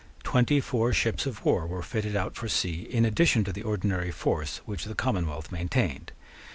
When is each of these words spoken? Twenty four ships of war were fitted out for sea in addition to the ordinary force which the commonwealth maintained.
Twenty 0.23 0.59
four 0.59 0.93
ships 0.93 1.27
of 1.27 1.45
war 1.45 1.67
were 1.67 1.83
fitted 1.83 2.15
out 2.15 2.33
for 2.35 2.47
sea 2.49 2.81
in 2.89 3.05
addition 3.05 3.43
to 3.43 3.53
the 3.53 3.61
ordinary 3.61 4.09
force 4.09 4.57
which 4.65 4.85
the 4.85 4.95
commonwealth 4.95 5.51
maintained. 5.51 6.11